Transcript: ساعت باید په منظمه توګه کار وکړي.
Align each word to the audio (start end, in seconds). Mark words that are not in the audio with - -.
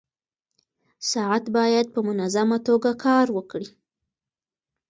ساعت 1.11 1.43
باید 1.57 1.85
په 1.93 1.99
منظمه 2.07 2.57
توګه 2.67 2.91
کار 3.05 3.25
وکړي. 3.37 3.67